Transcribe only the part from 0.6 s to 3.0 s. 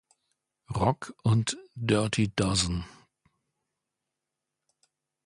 Rock" und "Dirty Dozen".